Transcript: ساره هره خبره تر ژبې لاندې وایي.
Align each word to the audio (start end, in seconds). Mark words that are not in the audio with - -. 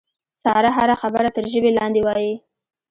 ساره 0.43 0.69
هره 0.77 0.95
خبره 1.01 1.29
تر 1.35 1.43
ژبې 1.51 1.71
لاندې 1.77 2.01
وایي. 2.03 2.33